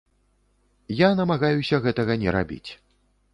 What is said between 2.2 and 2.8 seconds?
не рабіць.